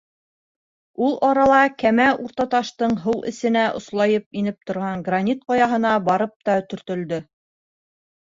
Ул 1.07 1.11
арала 1.25 1.57
кәмә 1.81 2.05
Уртаташтың 2.23 2.95
һыу 3.03 3.19
эсенә 3.31 3.65
ослайып 3.81 4.41
инеп 4.41 4.57
торған 4.71 5.03
гранит 5.09 5.45
ҡаяһына 5.51 5.91
барып 6.09 6.33
та 6.49 6.57
төртөлдө. 6.73 7.21